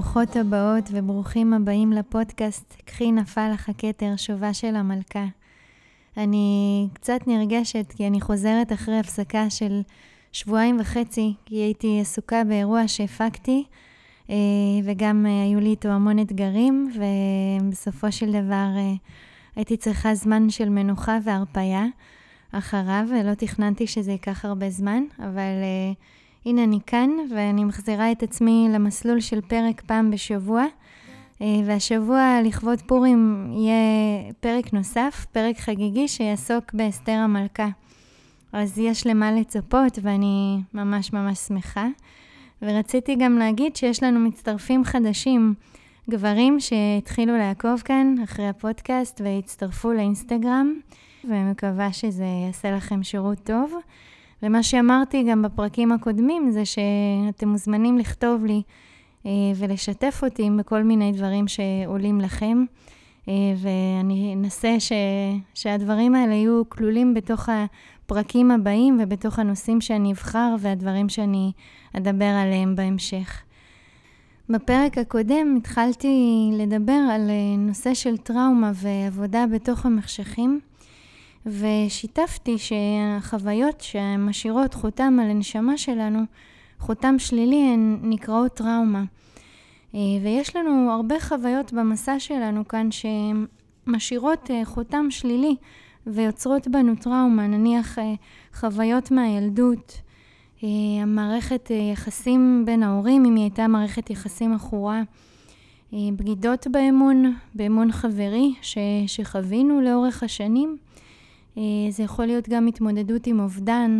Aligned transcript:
ברוכות 0.00 0.36
הבאות 0.36 0.84
וברוכים 0.92 1.52
הבאים 1.52 1.92
לפודקאסט 1.92 2.74
"קחי 2.84 3.12
נפל 3.12 3.50
לך 3.54 3.68
הכתר, 3.68 4.16
שובה 4.16 4.54
של 4.54 4.76
המלכה". 4.76 5.26
אני 6.16 6.88
קצת 6.92 7.20
נרגשת 7.26 7.92
כי 7.96 8.06
אני 8.06 8.20
חוזרת 8.20 8.72
אחרי 8.72 8.98
הפסקה 8.98 9.50
של 9.50 9.80
שבועיים 10.32 10.80
וחצי, 10.80 11.34
כי 11.46 11.54
הייתי 11.54 11.98
עסוקה 12.00 12.44
באירוע 12.44 12.88
שהפקתי, 12.88 13.64
אה, 14.30 14.36
וגם 14.84 15.26
אה, 15.26 15.42
היו 15.42 15.60
לי 15.60 15.68
איתו 15.68 15.88
המון 15.88 16.18
אתגרים, 16.18 16.92
ובסופו 16.94 18.12
של 18.12 18.30
דבר 18.30 18.68
אה, 18.76 18.94
הייתי 19.56 19.76
צריכה 19.76 20.14
זמן 20.14 20.50
של 20.50 20.68
מנוחה 20.68 21.18
והרפייה 21.24 21.84
אחריו, 22.52 23.06
ולא 23.10 23.34
תכננתי 23.34 23.86
שזה 23.86 24.12
ייקח 24.12 24.44
הרבה 24.44 24.70
זמן, 24.70 25.02
אבל 25.18 25.62
הנה 26.46 26.64
אני 26.64 26.78
כאן, 26.86 27.10
ואני 27.30 27.64
מחזירה 27.64 28.12
את 28.12 28.22
עצמי 28.22 28.68
למסלול 28.70 29.20
של 29.20 29.40
פרק 29.40 29.80
פעם 29.86 30.10
בשבוע. 30.10 30.64
והשבוע 31.40 32.40
לכבוד 32.44 32.82
פורים 32.82 33.50
יהיה 33.52 34.32
פרק 34.40 34.72
נוסף, 34.72 35.26
פרק 35.32 35.58
חגיגי 35.58 36.08
שיעסוק 36.08 36.74
באסתר 36.74 37.12
המלכה. 37.12 37.68
אז 38.52 38.78
יש 38.78 39.06
למה 39.06 39.32
לצפות 39.32 39.98
ואני 40.02 40.60
ממש 40.74 41.12
ממש 41.12 41.38
שמחה. 41.38 41.86
ורציתי 42.62 43.14
גם 43.14 43.38
להגיד 43.38 43.76
שיש 43.76 44.02
לנו 44.02 44.20
מצטרפים 44.20 44.84
חדשים, 44.84 45.54
גברים 46.10 46.60
שהתחילו 46.60 47.38
לעקוב 47.38 47.82
כאן 47.84 48.14
אחרי 48.24 48.48
הפודקאסט 48.48 49.20
והצטרפו 49.24 49.92
לאינסטגרם, 49.92 50.74
ומקווה 51.24 51.92
שזה 51.92 52.24
יעשה 52.46 52.70
לכם 52.70 53.02
שירות 53.02 53.38
טוב. 53.44 53.72
ומה 54.42 54.62
שאמרתי 54.62 55.22
גם 55.22 55.42
בפרקים 55.42 55.92
הקודמים 55.92 56.50
זה 56.50 56.62
שאתם 56.64 57.48
מוזמנים 57.48 57.98
לכתוב 57.98 58.44
לי 58.44 58.62
אה, 59.26 59.30
ולשתף 59.56 60.20
אותי 60.24 60.50
בכל 60.58 60.82
מיני 60.82 61.12
דברים 61.12 61.48
שעולים 61.48 62.20
לכם. 62.20 62.64
אה, 63.28 63.34
ואני 63.56 64.34
אנסה 64.36 64.80
ש, 64.80 64.92
שהדברים 65.54 66.14
האלה 66.14 66.34
יהיו 66.34 66.62
כלולים 66.68 67.14
בתוך 67.14 67.48
הפרקים 67.48 68.50
הבאים 68.50 68.98
ובתוך 69.02 69.38
הנושאים 69.38 69.80
שאני 69.80 70.12
אבחר 70.12 70.54
והדברים 70.60 71.08
שאני 71.08 71.52
אדבר 71.96 72.24
עליהם 72.24 72.76
בהמשך. 72.76 73.42
בפרק 74.48 74.98
הקודם 74.98 75.54
התחלתי 75.56 76.50
לדבר 76.52 77.00
על 77.12 77.30
אה, 77.30 77.56
נושא 77.58 77.94
של 77.94 78.16
טראומה 78.16 78.72
ועבודה 78.74 79.44
בתוך 79.52 79.86
המחשכים, 79.86 80.60
ושיתפתי 81.46 82.56
שהחוויות 82.58 83.80
שמשאירות 83.80 84.74
חותם 84.74 85.18
על 85.22 85.30
הנשמה 85.30 85.78
שלנו, 85.78 86.20
חותם 86.78 87.18
שלילי, 87.18 87.70
הן 87.72 87.98
נקראות 88.02 88.54
טראומה. 88.54 89.04
אה, 89.94 90.00
ויש 90.22 90.56
לנו 90.56 90.90
הרבה 90.90 91.20
חוויות 91.20 91.72
במסע 91.72 92.18
שלנו 92.18 92.68
כאן 92.68 92.88
שמשאירות 92.90 94.50
אה, 94.50 94.64
חותם 94.64 95.06
שלילי 95.10 95.56
ויוצרות 96.06 96.68
בנו 96.68 96.96
טראומה, 96.96 97.46
נניח 97.46 97.98
אה, 97.98 98.14
חוויות 98.54 99.10
מהילדות, 99.10 100.00
המערכת 101.02 101.70
יחסים 101.92 102.62
בין 102.66 102.82
ההורים, 102.82 103.24
אם 103.24 103.34
היא 103.34 103.44
הייתה 103.44 103.66
מערכת 103.66 104.10
יחסים 104.10 104.54
עכורה, 104.54 105.02
בגידות 105.92 106.66
באמון, 106.70 107.36
באמון 107.54 107.92
חברי 107.92 108.54
ש, 108.62 108.78
שחווינו 109.06 109.80
לאורך 109.80 110.22
השנים. 110.22 110.76
זה 111.90 112.02
יכול 112.02 112.26
להיות 112.26 112.48
גם 112.48 112.66
התמודדות 112.66 113.26
עם 113.26 113.40
אובדן 113.40 113.98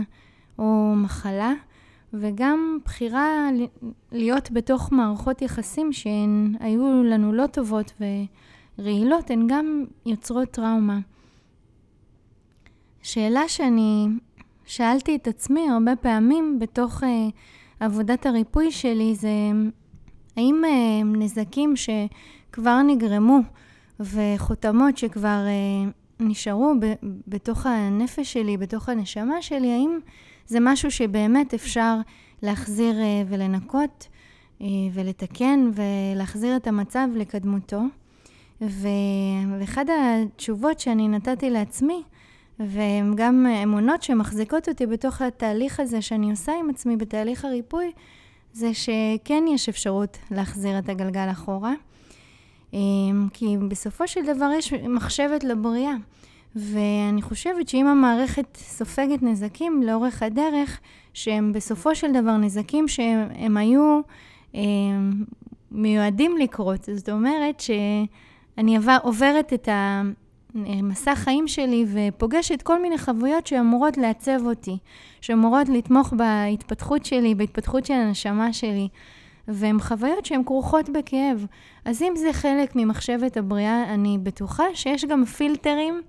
או 0.59 0.93
מחלה. 0.97 1.53
וגם 2.13 2.79
בחירה 2.85 3.49
להיות 4.13 4.51
בתוך 4.51 4.93
מערכות 4.93 5.43
יחסים 5.43 5.93
שהן 5.93 6.55
היו 6.61 7.03
לנו 7.05 7.33
לא 7.33 7.47
טובות 7.47 7.93
ורעילות, 8.79 9.31
הן 9.31 9.47
גם 9.47 9.85
יוצרות 10.07 10.51
טראומה. 10.51 10.99
שאלה 13.03 13.49
שאני 13.49 14.07
שאלתי 14.67 15.17
את 15.17 15.29
עצמי 15.29 15.69
הרבה 15.71 15.97
פעמים 15.97 16.59
בתוך 16.59 17.03
uh, 17.03 17.07
עבודת 17.81 18.27
הריפוי 18.27 18.73
שלי 18.73 19.15
זה 19.15 19.29
האם 20.37 20.63
uh, 20.65 21.19
נזקים 21.19 21.75
שכבר 21.77 22.83
נגרמו 22.83 23.39
וחותמות 24.01 24.99
שכבר 24.99 25.45
uh, 25.47 26.00
נשארו 26.21 26.75
ב- 26.81 26.95
בתוך 27.29 27.67
הנפש 27.67 28.33
שלי, 28.33 28.57
בתוך 28.57 28.89
הנשמה 28.89 29.43
שלי, 29.43 29.73
האם 29.73 29.99
זה 30.47 30.59
משהו 30.61 30.91
שבאמת 30.91 31.55
אפשר 31.55 31.97
להחזיר 32.43 33.01
אה, 33.01 33.23
ולנקות 33.29 34.09
אה, 34.61 34.67
ולתקן 34.93 35.71
ולהחזיר 35.75 36.57
את 36.57 36.67
המצב 36.67 37.09
לקדמותו. 37.17 37.81
ואחד 38.61 39.85
התשובות 39.91 40.81
שאני 40.81 41.09
נתתי 41.09 41.51
לעצמי, 41.51 42.03
והן 42.61 43.15
גם 43.17 43.47
אמונות 43.63 44.03
שמחזיקות 44.03 44.69
אותי 44.69 44.87
בתוך 44.87 45.23
התהליך 45.23 45.81
הזה 45.81 46.03
שאני 46.03 46.31
עושה 46.31 46.53
עם 46.61 46.71
עצמי 46.71 46.97
בתהליך 46.97 47.45
הריפוי, 47.45 47.93
זה 48.53 48.75
שכן 48.75 49.45
יש 49.49 49.69
אפשרות 49.69 50.19
להחזיר 50.31 50.79
את 50.79 50.89
הגלגל 50.89 51.31
אחורה. 51.31 51.73
אה, 52.75 52.79
כי 53.33 53.57
בסופו 53.69 54.09
של 54.09 54.21
דבר 54.27 54.51
יש 54.59 54.73
מחשבת 54.73 55.45
לבריאה. 55.45 55.95
ואני 56.57 57.23
חושבת 57.23 57.69
שאם 57.69 57.87
המערכת 57.87 58.57
סופגת 58.57 59.23
נזקים 59.23 59.83
לאורך 59.83 60.23
הדרך, 60.23 60.81
שהם 61.15 61.53
בסופו 61.53 61.95
של 61.95 62.13
דבר 62.13 62.37
נזקים 62.37 62.89
שהם 62.89 63.57
היו 63.57 64.01
אה, 64.55 64.61
מיועדים 65.71 66.37
לקרות, 66.39 66.89
זאת 66.95 67.09
אומרת 67.09 67.61
שאני 67.61 68.79
עוברת 69.03 69.53
את 69.53 69.69
המסע 70.55 71.15
חיים 71.15 71.49
שלי 71.49 71.87
ופוגשת 71.93 72.63
כל 72.63 72.83
מיני 72.83 72.99
חוויות 72.99 73.47
שאמורות 73.47 73.97
לעצב 73.97 74.47
אותי, 74.47 74.79
שאמורות 75.21 75.69
לתמוך 75.69 76.13
בהתפתחות 76.13 77.05
שלי, 77.05 77.35
בהתפתחות 77.35 77.87
של 77.87 77.95
הנשמה 77.95 78.53
שלי. 78.53 78.89
והן 79.49 79.81
חוויות 79.81 80.25
שהן 80.25 80.43
כרוכות 80.45 80.89
בכאב. 80.89 81.47
אז 81.85 82.03
אם 82.03 82.13
זה 82.17 82.33
חלק 82.33 82.77
ממחשבת 82.77 83.37
הבריאה, 83.37 83.95
אני 83.95 84.19
בטוחה 84.23 84.65
שיש 84.75 85.05
גם 85.05 85.25
פילטרים 85.25 86.01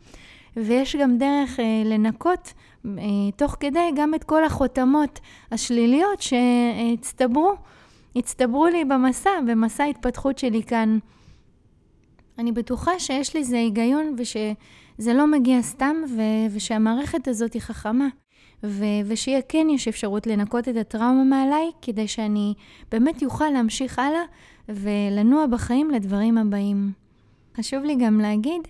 ויש 0.57 0.95
גם 0.95 1.17
דרך 1.17 1.59
אה, 1.59 1.83
לנקות 1.85 2.53
אה, 2.85 2.91
תוך 3.35 3.55
כדי 3.59 3.89
גם 3.95 4.15
את 4.15 4.23
כל 4.23 4.43
החותמות 4.43 5.19
השליליות 5.51 6.21
שהצטברו, 6.21 7.53
הצטברו 8.15 8.67
לי 8.67 8.85
במסע, 8.85 9.29
במסע 9.47 9.83
ההתפתחות 9.83 10.37
שלי 10.37 10.63
כאן. 10.63 10.97
אני 12.37 12.51
בטוחה 12.51 12.99
שיש 12.99 13.35
לזה 13.35 13.57
היגיון 13.57 14.15
ושזה 14.17 15.13
לא 15.13 15.27
מגיע 15.27 15.61
סתם 15.61 15.95
ו- 16.09 16.55
ושהמערכת 16.55 17.27
הזאת 17.27 17.53
היא 17.53 17.61
חכמה. 17.61 18.07
ו- 18.63 19.01
ושיהיה 19.05 19.41
כן 19.49 19.67
יש 19.69 19.87
אפשרות 19.87 20.27
לנקות 20.27 20.67
את 20.67 20.75
הטראומה 20.75 21.23
מעליי, 21.23 21.71
כדי 21.81 22.07
שאני 22.07 22.53
באמת 22.91 23.23
אוכל 23.23 23.49
להמשיך 23.49 23.99
הלאה 23.99 24.21
ולנוע 24.69 25.47
בחיים 25.47 25.91
לדברים 25.91 26.37
הבאים. 26.37 26.91
חשוב 27.57 27.83
לי 27.83 27.95
גם 27.95 28.19
להגיד 28.19 28.61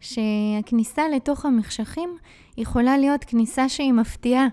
שהכניסה 0.00 1.02
לתוך 1.08 1.46
המחשכים 1.46 2.16
יכולה 2.56 2.98
להיות 2.98 3.24
כניסה 3.24 3.68
שהיא 3.68 3.92
מפתיעה 3.92 4.48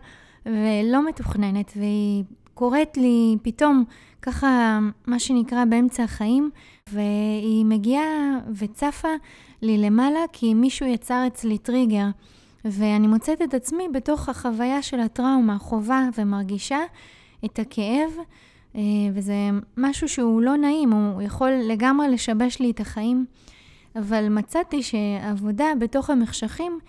ולא 0.45 1.07
מתוכננת, 1.07 1.71
והיא 1.75 2.23
קורית 2.53 2.97
לי 2.97 3.37
פתאום 3.41 3.83
ככה, 4.21 4.79
מה 5.07 5.19
שנקרא 5.19 5.65
באמצע 5.65 6.03
החיים, 6.03 6.49
והיא 6.91 7.65
מגיעה 7.65 8.39
וצפה 8.53 9.07
לי 9.61 9.77
למעלה 9.77 10.19
כי 10.33 10.53
מישהו 10.53 10.85
יצר 10.85 11.23
אצלי 11.27 11.57
טריגר. 11.57 12.05
ואני 12.65 13.07
מוצאת 13.07 13.41
את 13.41 13.53
עצמי 13.53 13.83
בתוך 13.93 14.29
החוויה 14.29 14.81
של 14.81 14.99
הטראומה, 14.99 15.57
חובה 15.57 16.09
ומרגישה 16.17 16.79
את 17.45 17.59
הכאב, 17.59 18.11
אה, 18.75 18.81
וזה 19.13 19.33
משהו 19.77 20.09
שהוא 20.09 20.41
לא 20.41 20.57
נעים, 20.57 20.91
הוא 20.91 21.21
יכול 21.21 21.51
לגמרי 21.51 22.09
לשבש 22.09 22.59
לי 22.59 22.71
את 22.71 22.79
החיים. 22.79 23.25
אבל 23.95 24.29
מצאתי 24.29 24.83
שעבודה 24.83 25.65
בתוך 25.79 26.09
המחשכים 26.09 26.79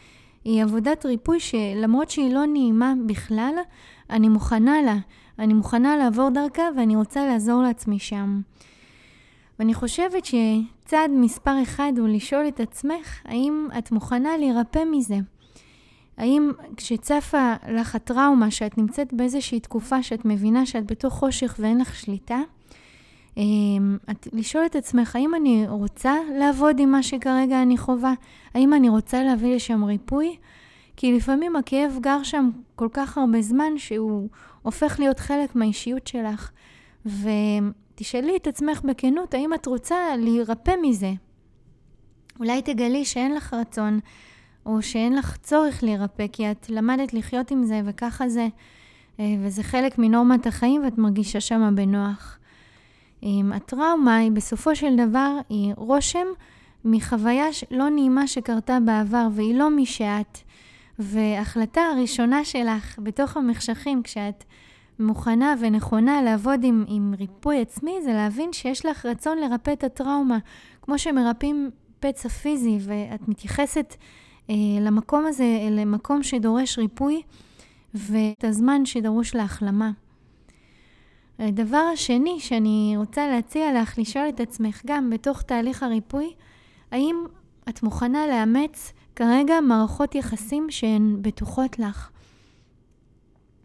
היא 0.44 0.62
עבודת 0.62 1.06
ריפוי 1.06 1.40
שלמרות 1.40 2.10
שהיא 2.10 2.34
לא 2.34 2.46
נעימה 2.46 2.94
בכלל, 3.06 3.54
אני 4.10 4.28
מוכנה 4.28 4.82
לה. 4.82 4.96
אני 5.38 5.54
מוכנה 5.54 5.96
לעבור 5.96 6.30
דרכה 6.30 6.62
ואני 6.76 6.96
רוצה 6.96 7.26
לעזור 7.26 7.62
לעצמי 7.62 7.98
שם. 7.98 8.40
ואני 9.58 9.74
חושבת 9.74 10.24
שצעד 10.24 11.10
מספר 11.10 11.62
אחד 11.62 11.92
הוא 11.98 12.08
לשאול 12.08 12.48
את 12.48 12.60
עצמך, 12.60 13.20
האם 13.24 13.68
את 13.78 13.92
מוכנה 13.92 14.36
להירפא 14.36 14.82
מזה? 14.92 15.35
האם 16.18 16.50
כשצפה 16.76 17.54
לך 17.68 17.94
הטראומה, 17.94 18.50
שאת 18.50 18.78
נמצאת 18.78 19.12
באיזושהי 19.12 19.60
תקופה 19.60 20.02
שאת 20.02 20.24
מבינה 20.24 20.66
שאת 20.66 20.86
בתוך 20.86 21.14
חושך 21.14 21.56
ואין 21.58 21.78
לך 21.78 21.94
שליטה, 21.94 22.40
אמ, 23.36 23.96
את, 24.10 24.28
לשאול 24.32 24.66
את 24.66 24.76
עצמך, 24.76 25.16
האם 25.16 25.34
אני 25.34 25.68
רוצה 25.68 26.14
לעבוד 26.38 26.78
עם 26.78 26.90
מה 26.90 27.02
שכרגע 27.02 27.62
אני 27.62 27.78
חווה? 27.78 28.14
האם 28.54 28.74
אני 28.74 28.88
רוצה 28.88 29.22
להביא 29.22 29.54
לשם 29.54 29.84
ריפוי? 29.84 30.36
כי 30.96 31.12
לפעמים 31.16 31.56
הכאב 31.56 31.98
גר 32.00 32.22
שם 32.22 32.50
כל 32.76 32.88
כך 32.92 33.18
הרבה 33.18 33.42
זמן 33.42 33.72
שהוא 33.76 34.28
הופך 34.62 34.98
להיות 34.98 35.18
חלק 35.18 35.54
מהאישיות 35.54 36.06
שלך. 36.06 36.50
ותשאלי 37.06 38.36
את 38.36 38.46
עצמך 38.46 38.82
בכנות, 38.84 39.34
האם 39.34 39.54
את 39.54 39.66
רוצה 39.66 39.96
להירפא 40.18 40.74
מזה? 40.82 41.12
אולי 42.38 42.62
תגלי 42.62 43.04
שאין 43.04 43.34
לך 43.34 43.54
רצון, 43.54 44.00
או 44.66 44.82
שאין 44.82 45.16
לך 45.16 45.36
צורך 45.36 45.82
להירפא, 45.82 46.26
כי 46.32 46.50
את 46.50 46.70
למדת 46.70 47.14
לחיות 47.14 47.50
עם 47.50 47.64
זה, 47.64 47.80
וככה 47.84 48.28
זה, 48.28 48.48
אה, 49.20 49.34
וזה 49.42 49.62
חלק 49.62 49.98
מנורמת 49.98 50.46
החיים, 50.46 50.84
ואת 50.84 50.98
מרגישה 50.98 51.40
שמה 51.40 51.70
בנוח. 51.70 52.38
הטראומה 53.52 54.16
היא 54.16 54.30
בסופו 54.30 54.76
של 54.76 54.96
דבר, 54.96 55.38
היא 55.48 55.72
רושם 55.76 56.26
מחוויה 56.84 57.44
לא 57.70 57.88
נעימה 57.88 58.26
שקרתה 58.26 58.78
בעבר, 58.84 59.28
והיא 59.32 59.54
לא 59.54 59.70
מי 59.70 59.86
שאת. 59.86 60.38
וההחלטה 60.98 61.80
הראשונה 61.80 62.44
שלך 62.44 62.98
בתוך 62.98 63.36
המחשכים, 63.36 64.02
כשאת 64.02 64.44
מוכנה 64.98 65.54
ונכונה 65.60 66.22
לעבוד 66.22 66.64
עם, 66.64 66.84
עם 66.88 67.14
ריפוי 67.18 67.60
עצמי, 67.60 67.92
זה 68.04 68.12
להבין 68.12 68.52
שיש 68.52 68.86
לך 68.86 69.06
רצון 69.06 69.38
לרפא 69.38 69.72
את 69.72 69.84
הטראומה, 69.84 70.38
כמו 70.82 70.98
שמרפאים 70.98 71.70
פצע 72.00 72.28
פיזי, 72.28 72.78
ואת 72.80 73.28
מתייחסת 73.28 73.94
למקום 74.80 75.26
הזה, 75.26 75.68
למקום 75.70 76.22
שדורש 76.22 76.78
ריפוי, 76.78 77.22
ואת 77.94 78.44
הזמן 78.44 78.86
שדרוש 78.86 79.34
להחלמה. 79.34 79.90
הדבר 81.38 81.84
השני 81.92 82.40
שאני 82.40 82.94
רוצה 82.96 83.28
להציע 83.28 83.82
לך, 83.82 83.98
לשאול 83.98 84.28
את 84.28 84.40
עצמך 84.40 84.82
גם 84.86 85.10
בתוך 85.10 85.42
תהליך 85.42 85.82
הריפוי, 85.82 86.34
האם 86.90 87.16
את 87.68 87.82
מוכנה 87.82 88.26
לאמץ 88.26 88.92
כרגע 89.16 89.60
מערכות 89.60 90.14
יחסים 90.14 90.66
שהן 90.70 91.16
בטוחות 91.22 91.78
לך? 91.78 92.10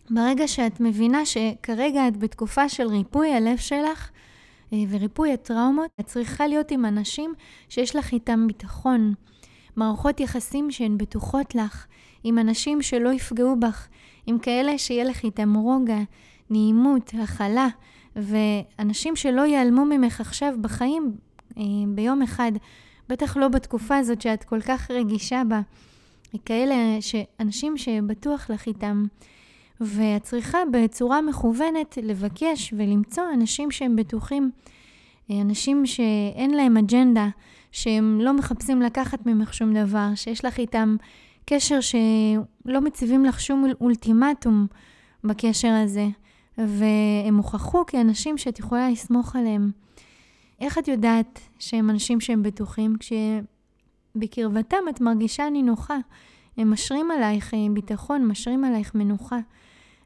ברגע 0.09 0.47
שאת 0.47 0.79
מבינה 0.79 1.25
שכרגע 1.25 2.07
את 2.07 2.17
בתקופה 2.17 2.69
של 2.69 2.87
ריפוי 2.87 3.33
הלב 3.33 3.57
שלך 3.57 4.09
אה, 4.73 4.77
וריפוי 4.89 5.33
הטראומות, 5.33 5.89
את 5.99 6.05
צריכה 6.05 6.47
להיות 6.47 6.71
עם 6.71 6.85
אנשים 6.85 7.33
שיש 7.69 7.95
לך 7.95 8.11
איתם 8.11 8.47
ביטחון. 8.47 9.13
מערכות 9.75 10.19
יחסים 10.19 10.71
שהן 10.71 10.97
בטוחות 10.97 11.55
לך, 11.55 11.85
עם 12.23 12.39
אנשים 12.39 12.81
שלא 12.81 13.13
יפגעו 13.13 13.55
בך, 13.59 13.87
עם 14.27 14.39
כאלה 14.39 14.77
שיהיה 14.77 15.03
לך 15.03 15.23
איתם 15.23 15.53
רוגע, 15.53 15.99
נעימות, 16.49 17.11
הכלה, 17.23 17.67
ואנשים 18.15 19.15
שלא 19.15 19.41
ייעלמו 19.41 19.85
ממך 19.85 20.21
עכשיו 20.21 20.53
בחיים 20.61 21.11
אה, 21.57 21.63
ביום 21.87 22.21
אחד, 22.21 22.51
בטח 23.09 23.37
לא 23.37 23.47
בתקופה 23.47 23.97
הזאת 23.97 24.21
שאת 24.21 24.43
כל 24.43 24.61
כך 24.61 24.91
רגישה 24.91 25.41
בה. 25.47 25.61
כאלה, 26.45 26.75
אנשים 27.39 27.77
שבטוח 27.77 28.49
לך 28.49 28.67
איתם. 28.67 29.05
ואת 29.81 30.23
צריכה 30.23 30.57
בצורה 30.71 31.21
מכוונת 31.21 31.97
לבקש 32.03 32.73
ולמצוא 32.77 33.23
אנשים 33.33 33.71
שהם 33.71 33.95
בטוחים, 33.95 34.51
אנשים 35.41 35.85
שאין 35.85 36.51
להם 36.51 36.77
אג'נדה, 36.77 37.29
שהם 37.71 38.19
לא 38.21 38.33
מחפשים 38.33 38.81
לקחת 38.81 39.25
ממך 39.25 39.53
שום 39.53 39.73
דבר, 39.73 40.07
שיש 40.15 40.45
לך 40.45 40.59
איתם 40.59 40.95
קשר 41.45 41.79
שלא 41.81 42.81
מציבים 42.81 43.25
לך 43.25 43.39
שום 43.39 43.65
אולטימטום 43.81 44.67
בקשר 45.23 45.73
הזה, 45.83 46.07
והם 46.57 47.37
הוכחו 47.37 47.85
כאנשים 47.85 48.37
שאת 48.37 48.59
יכולה 48.59 48.89
לסמוך 48.89 49.35
עליהם. 49.35 49.71
איך 50.61 50.77
את 50.77 50.87
יודעת 50.87 51.39
שהם 51.59 51.89
אנשים 51.89 52.19
שהם 52.19 52.43
בטוחים? 52.43 52.95
כשבקרבתם 54.15 54.77
את 54.89 55.01
מרגישה 55.01 55.49
נינוחה. 55.49 55.97
הם 56.57 56.71
משרים 56.71 57.11
עלייך 57.11 57.53
אה, 57.53 57.59
ביטחון, 57.73 58.27
משרים 58.27 58.63
עלייך 58.63 58.95
מנוחה. 58.95 59.39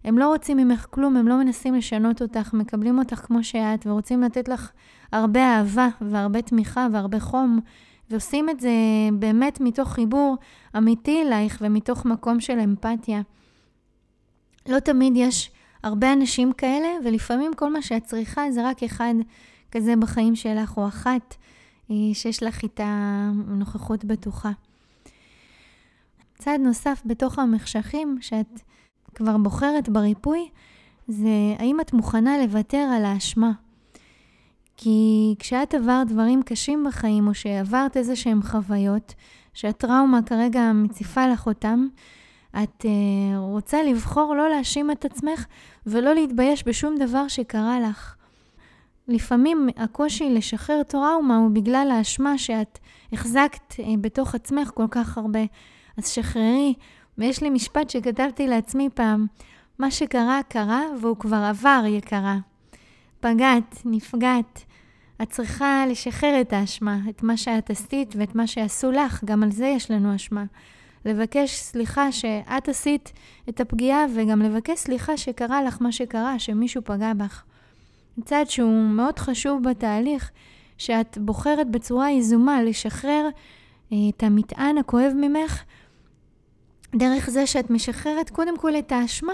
הם 0.05 0.17
לא 0.17 0.27
רוצים 0.27 0.57
ממך 0.57 0.85
כלום, 0.89 1.17
הם 1.17 1.27
לא 1.27 1.37
מנסים 1.37 1.75
לשנות 1.75 2.21
אותך, 2.21 2.53
מקבלים 2.53 2.99
אותך 2.99 3.15
כמו 3.15 3.43
שאת, 3.43 3.87
ורוצים 3.87 4.21
לתת 4.21 4.47
לך 4.47 4.71
הרבה 5.11 5.43
אהבה 5.43 5.87
והרבה 6.01 6.41
תמיכה 6.41 6.87
והרבה 6.93 7.19
חום, 7.19 7.59
ועושים 8.09 8.49
את 8.49 8.59
זה 8.59 8.69
באמת 9.13 9.61
מתוך 9.61 9.93
חיבור 9.93 10.37
אמיתי 10.77 11.21
אלייך 11.21 11.57
ומתוך 11.61 12.05
מקום 12.05 12.39
של 12.39 12.59
אמפתיה. 12.59 13.21
לא 14.69 14.79
תמיד 14.79 15.13
יש 15.15 15.51
הרבה 15.83 16.13
אנשים 16.13 16.53
כאלה, 16.53 16.87
ולפעמים 17.03 17.53
כל 17.53 17.73
מה 17.73 17.81
שאת 17.81 18.03
צריכה 18.03 18.51
זה 18.51 18.69
רק 18.69 18.83
אחד 18.83 19.13
כזה 19.71 19.95
בחיים 19.95 20.35
שלך, 20.35 20.77
או 20.77 20.87
אחת 20.87 21.35
אה, 21.91 21.95
שיש 22.13 22.43
לך 22.43 22.63
איתה 22.63 23.29
נוכחות 23.47 24.05
בטוחה. 24.05 24.51
צעד 26.37 26.61
נוסף 26.61 27.01
בתוך 27.05 27.39
המחשכים, 27.39 28.17
שאת 28.21 28.61
כבר 29.15 29.37
בוחרת 29.37 29.89
בריפוי, 29.89 30.49
זה 31.07 31.55
האם 31.59 31.81
את 31.81 31.93
מוכנה 31.93 32.37
לוותר 32.37 32.87
על 32.95 33.05
האשמה. 33.05 33.51
כי 34.77 35.35
כשאת 35.39 35.73
עברת 35.73 36.07
דברים 36.07 36.43
קשים 36.43 36.85
בחיים, 36.87 37.27
או 37.27 37.33
שעברת 37.33 37.97
איזה 37.97 38.15
שהם 38.15 38.41
חוויות, 38.41 39.13
שהטראומה 39.53 40.21
כרגע 40.21 40.71
מציפה 40.73 41.27
לך 41.27 41.47
אותם, 41.47 41.87
את 42.63 42.85
uh, 42.85 43.37
רוצה 43.37 43.83
לבחור 43.83 44.35
לא 44.35 44.49
להאשים 44.49 44.91
את 44.91 45.05
עצמך 45.05 45.45
ולא 45.85 46.13
להתבייש 46.13 46.63
בשום 46.67 46.95
דבר 46.97 47.27
שקרה 47.27 47.79
לך. 47.79 48.15
לפעמים 49.07 49.69
הקושי 49.77 50.29
לשחרר 50.29 50.83
טראומה 50.83 51.37
הוא 51.37 51.51
בגלל 51.51 51.91
האשמה 51.91 52.37
שאת 52.37 52.79
החזקת 53.13 53.73
uh, 53.73 53.83
בתוך 54.01 54.35
עצמך 54.35 54.71
כל 54.73 54.87
כך 54.91 55.17
הרבה. 55.17 55.43
אז 55.97 56.07
שחררי, 56.07 56.73
ויש 57.17 57.43
לי 57.43 57.49
משפט 57.49 57.89
שכתבתי 57.89 58.47
לעצמי 58.47 58.89
פעם, 58.93 59.25
מה 59.79 59.91
שקרה, 59.91 60.39
קרה, 60.47 60.81
והוא 61.01 61.17
כבר 61.17 61.43
עבר, 61.49 61.83
יקרה. 61.87 62.37
פגעת, 63.19 63.81
נפגעת. 63.85 64.65
את 65.21 65.29
צריכה 65.29 65.85
לשחרר 65.89 66.41
את 66.41 66.53
האשמה, 66.53 66.99
את 67.09 67.23
מה 67.23 67.37
שאת 67.37 67.69
עשית 67.69 68.15
ואת 68.17 68.35
מה 68.35 68.47
שעשו 68.47 68.91
לך, 68.91 69.23
גם 69.23 69.43
על 69.43 69.51
זה 69.51 69.65
יש 69.65 69.91
לנו 69.91 70.15
אשמה. 70.15 70.43
לבקש 71.05 71.55
סליחה 71.55 72.11
שאת 72.11 72.69
עשית 72.69 73.13
את 73.49 73.61
הפגיעה, 73.61 74.05
וגם 74.15 74.41
לבקש 74.41 74.79
סליחה 74.79 75.17
שקרה 75.17 75.63
לך 75.63 75.77
מה 75.81 75.91
שקרה, 75.91 76.39
שמישהו 76.39 76.81
פגע 76.85 77.13
בך. 77.13 77.43
צעד 78.25 78.49
שהוא 78.49 78.89
מאוד 78.89 79.19
חשוב 79.19 79.69
בתהליך, 79.69 80.31
שאת 80.77 81.17
בוחרת 81.21 81.71
בצורה 81.71 82.11
יזומה 82.11 82.63
לשחרר 82.63 83.29
אה, 83.91 83.97
את 84.09 84.23
המטען 84.23 84.77
הכואב 84.77 85.11
ממך, 85.15 85.63
דרך 86.95 87.29
זה 87.29 87.47
שאת 87.47 87.69
משחררת 87.69 88.29
קודם 88.29 88.57
כל 88.57 88.75
את 88.75 88.91
האשמה, 88.91 89.33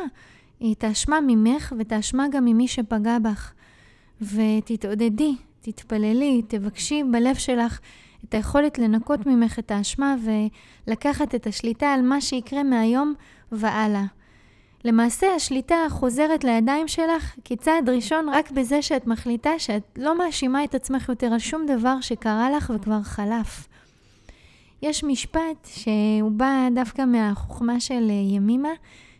את 0.71 0.83
האשמה 0.83 1.19
ממך 1.27 1.73
ואת 1.77 1.91
האשמה 1.91 2.27
גם 2.31 2.45
ממי 2.45 2.67
שפגע 2.67 3.19
בך. 3.19 3.53
ותתעודדי, 4.21 5.35
תתפללי, 5.61 6.41
תבקשי 6.47 7.03
בלב 7.11 7.35
שלך 7.35 7.79
את 8.25 8.33
היכולת 8.33 8.79
לנקות 8.79 9.25
ממך 9.25 9.59
את 9.59 9.71
האשמה 9.71 10.15
ולקחת 10.87 11.35
את 11.35 11.47
השליטה 11.47 11.93
על 11.93 12.01
מה 12.01 12.21
שיקרה 12.21 12.63
מהיום 12.63 13.13
והלאה. 13.51 14.05
למעשה 14.85 15.27
השליטה 15.35 15.75
חוזרת 15.89 16.43
לידיים 16.43 16.87
שלך 16.87 17.35
כצעד 17.45 17.89
ראשון 17.89 18.29
רק 18.29 18.51
בזה 18.51 18.81
שאת 18.81 19.07
מחליטה 19.07 19.59
שאת 19.59 19.83
לא 19.97 20.17
מאשימה 20.17 20.63
את 20.63 20.75
עצמך 20.75 21.09
יותר 21.09 21.27
על 21.27 21.39
שום 21.39 21.65
דבר 21.65 22.01
שקרה 22.01 22.51
לך 22.51 22.71
וכבר 22.75 23.03
חלף. 23.03 23.67
יש 24.81 25.03
משפט 25.03 25.67
שהוא 25.67 26.31
בא 26.31 26.67
דווקא 26.75 27.05
מהחוכמה 27.05 27.79
של 27.79 28.07
אה, 28.09 28.35
ימימה, 28.35 28.69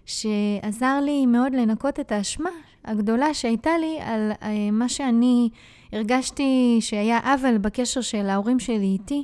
שעזר 0.06 1.00
לי 1.01 1.25
מאוד 1.25 1.53
לנקות 1.56 2.00
את 2.00 2.12
האשמה 2.12 2.50
הגדולה 2.86 3.34
שהייתה 3.34 3.77
לי 3.77 3.98
על 4.01 4.32
אה, 4.41 4.72
מה 4.72 4.89
שאני 4.89 5.50
הרגשתי 5.91 6.77
שהיה 6.80 7.20
עוול 7.20 7.58
בקשר 7.58 8.01
של 8.01 8.30
ההורים 8.30 8.60
שלי 8.60 8.98
איתי. 9.00 9.24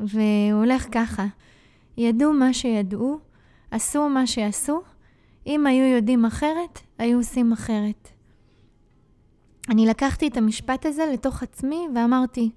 והוא 0.00 0.58
הולך 0.58 0.86
ככה, 0.92 1.26
ידעו 1.96 2.32
מה 2.32 2.52
שידעו, 2.52 3.18
עשו 3.70 4.08
מה 4.08 4.26
שעשו, 4.26 4.80
אם 5.46 5.66
היו 5.66 5.84
יודעים 5.84 6.24
אחרת, 6.24 6.80
היו 6.98 7.18
עושים 7.18 7.52
אחרת. 7.52 8.08
אני 9.68 9.86
לקחתי 9.86 10.28
את 10.28 10.36
המשפט 10.36 10.86
הזה 10.86 11.06
לתוך 11.12 11.42
עצמי 11.42 11.86
ואמרתי, 11.94 12.50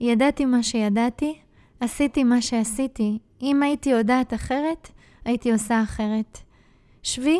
ידעתי 0.00 0.44
מה 0.44 0.62
שידעתי, 0.62 1.38
עשיתי 1.80 2.24
מה 2.24 2.42
שעשיתי. 2.42 3.18
אם 3.42 3.62
הייתי 3.62 3.90
יודעת 3.90 4.34
אחרת, 4.34 4.88
הייתי 5.24 5.52
עושה 5.52 5.82
אחרת. 5.82 6.38
שבי 7.02 7.38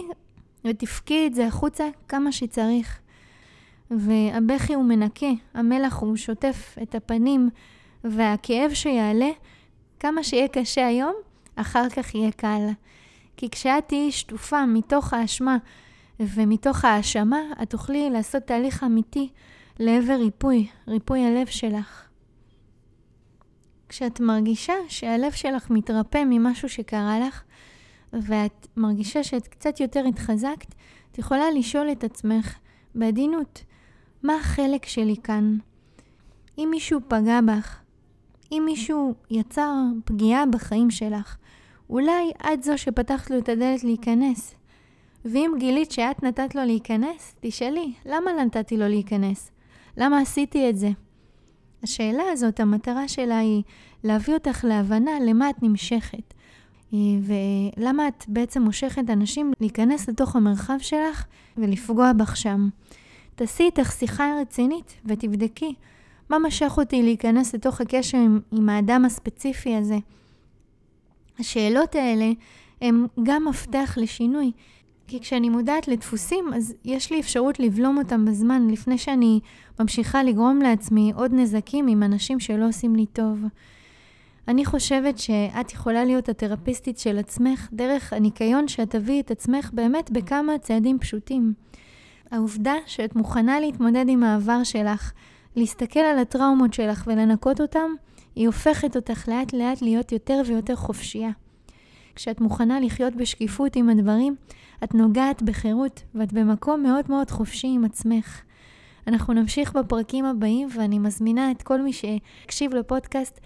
ותפקי 0.65 1.27
את 1.27 1.35
זה 1.35 1.47
החוצה 1.47 1.89
כמה 2.09 2.33
שצריך. 2.33 2.99
והבכי 3.91 4.75
הוא 4.75 4.85
מנקה, 4.85 5.27
המלח 5.55 5.97
הוא 5.99 6.17
שוטף 6.17 6.77
את 6.83 6.95
הפנים, 6.95 7.51
והכאב 8.05 8.75
שיעלה, 8.75 9.31
כמה 10.01 10.23
שיהיה 10.23 10.49
קשה 10.49 10.87
היום, 10.87 11.15
אחר 11.57 11.89
כך 11.89 12.15
יהיה 12.15 12.31
קל. 12.31 12.69
כי 13.37 13.51
כשאת 13.51 13.89
תהיי 13.89 14.13
שטופה 14.13 14.67
מתוך 14.67 15.15
האשמה 15.15 15.57
ומתוך 16.21 16.85
האשמה, 16.85 17.41
את 17.63 17.71
תוכלי 17.71 18.11
לעשות 18.11 18.43
תהליך 18.43 18.85
אמיתי 18.85 19.29
לעבר 19.79 20.15
ריפוי, 20.15 20.67
ריפוי 20.89 21.27
הלב 21.27 21.47
שלך. 21.47 22.08
כשאת 23.89 24.21
מרגישה 24.21 24.75
שהלב 24.89 25.33
שלך 25.33 25.71
מתרפא 25.71 26.23
ממשהו 26.27 26.69
שקרה 26.69 27.21
לך, 27.21 27.43
ואת 28.13 28.67
מרגישה 28.77 29.23
שאת 29.25 29.49
קצת 29.49 29.81
יותר 29.81 30.05
התחזקת, 30.09 30.75
את 31.13 31.19
יכולה 31.19 31.51
לשאול 31.51 31.93
את 31.93 32.05
עצמך 32.05 32.55
בעדינות, 32.95 33.65
מה 34.23 34.37
החלק 34.37 34.87
שלי 34.87 35.17
כאן? 35.23 35.59
אם 36.59 36.69
מישהו 36.71 37.01
פגע 37.09 37.41
בך, 37.41 37.81
אם 38.53 38.63
מישהו 38.67 39.15
יצר 39.31 39.73
פגיעה 40.05 40.47
בחיים 40.47 40.91
שלך, 40.91 41.37
אולי 41.91 42.33
את 42.53 42.63
זו 42.63 42.79
שפתחת 42.79 43.31
לו 43.31 43.39
את 43.39 43.49
הדלת 43.49 43.85
להיכנס. 43.85 44.55
ואם 45.25 45.53
גילית 45.59 45.91
שאת 45.91 46.23
נתת 46.23 46.55
לו 46.55 46.65
להיכנס, 46.65 47.35
תשאלי, 47.41 47.93
למה 48.07 48.33
נתתי 48.33 48.77
לו 48.77 48.89
להיכנס? 48.89 49.51
למה 49.97 50.21
עשיתי 50.21 50.71
את 50.71 50.77
זה? 50.79 50.89
השאלה 51.83 52.23
הזאת, 52.33 52.61
המטרה 52.61 53.09
שלה 53.09 53.39
היא 53.39 53.63
להביא 54.05 54.35
אותך 54.35 54.65
להבנה 54.65 55.11
למה 55.21 55.51
את 55.51 55.63
נמשכת. 55.63 56.35
אה, 56.95 56.99
ולמה 57.23 58.09
את 58.09 58.25
בעצם 58.29 58.63
מושכת 58.63 59.11
אנשים 59.11 59.53
להיכנס 59.61 60.09
לתוך 60.09 60.37
המרחב 60.37 60.79
שלך 60.79 61.25
ולפגוע 61.57 62.13
בך 62.13 62.37
שם. 62.37 62.69
תעשי 63.35 63.63
איתך 63.63 63.93
שיחה 63.93 64.35
רצינית 64.41 64.95
ותבדקי 65.05 65.75
מה 66.31 66.39
משך 66.39 66.75
אותי 66.79 67.03
להיכנס 67.03 67.55
לתוך 67.55 67.81
הקשר 67.81 68.19
עם, 68.19 68.41
עם 68.53 68.69
האדם 68.69 69.05
הספציפי 69.05 69.75
הזה. 69.77 69.99
השאלות 71.39 71.95
האלה 71.95 72.31
הן 72.83 73.07
גם 73.23 73.49
מפתח 73.49 73.95
לשינוי. 74.01 74.53
כי 75.09 75.21
כשאני 75.21 75.49
מודעת 75.49 75.89
לדפוסים, 75.89 76.45
אז 76.55 76.75
יש 76.85 77.11
לי 77.11 77.21
אפשרות 77.21 77.61
לבלום 77.61 77.99
אותם 77.99 78.25
בזמן, 78.25 78.69
לפני 78.71 78.99
שאני 78.99 79.41
ממשיכה 79.81 80.23
לגרום 80.23 80.59
לעצמי 80.63 81.13
עוד 81.17 81.35
נזקים 81.35 81.89
עם 81.89 82.03
אנשים 82.03 82.41
שלא 82.41 82.69
עושים 82.69 82.97
לי 82.97 83.07
טוב. 83.07 83.39
אני 84.49 84.65
חושבת 84.65 85.19
שאת 85.19 85.73
יכולה 85.73 86.05
להיות 86.05 86.29
התרפיסטית 86.29 86.99
של 86.99 87.19
עצמך 87.19 87.69
דרך 87.73 88.13
הניקיון 88.13 88.69
שאת 88.69 88.91
תביאי 88.91 89.21
את 89.21 89.31
עצמך 89.31 89.71
באמת 89.73 90.11
בכמה 90.11 90.59
צעדים 90.59 90.99
פשוטים. 90.99 91.53
העובדה 92.31 92.75
שאת 92.87 93.17
מוכנה 93.17 93.61
להתמודד 93.61 94.05
עם 94.09 94.23
העבר 94.23 94.65
שלך, 94.65 95.13
להסתכל 95.57 96.01
על 96.01 96.19
הטראומות 96.19 96.75
שלך 96.75 97.05
ולנקות 97.07 97.61
אותם, 97.61 97.91
היא 98.35 98.47
הופכת 98.47 98.97
אותך 98.97 99.29
לאט 99.29 99.53
לאט 99.53 99.83
להיות 99.83 100.13
יותר 100.13 100.43
ויותר 100.47 100.77
חופשייה. 100.77 101.31
כשאת 102.19 102.41
מוכנה 102.41 102.81
לחיות 102.81 103.17
בשקיפות 103.17 103.77
עם 103.77 103.89
הדברים, 103.89 104.37
את 104.85 104.95
נוגעת 104.95 105.43
בחירות 105.43 106.03
ואת 106.15 106.33
במקום 106.33 106.83
מאוד 106.83 107.05
מאוד 107.09 107.31
חופשי 107.31 107.69
עם 107.75 107.85
עצמך. 107.85 108.41
אנחנו 109.07 109.35
נמשיך 109.35 109.73
בפרקים 109.77 110.25
הבאים 110.25 110.69
ואני 110.75 110.99
מזמינה 110.99 111.51
את 111.51 111.63
כל 111.63 111.83
מי 111.83 111.93
שהקשיב 111.93 112.75
לפודקאסט 112.75 113.41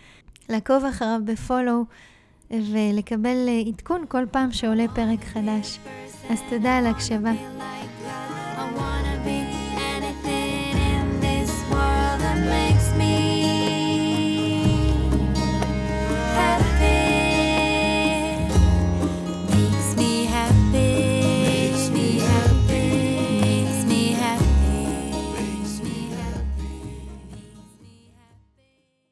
לעקוב 0.49 0.85
אחריו 0.85 1.21
בפולו 1.25 1.85
ולקבל 2.50 3.49
עדכון 3.67 4.05
כל 4.09 4.26
פעם 4.31 4.52
שעולה 4.52 4.85
פרק 4.95 5.25
חדש. 5.25 5.79
אז 6.31 6.38
תודה 6.50 6.79
על 6.79 6.87
ההקשבה. 6.87 7.72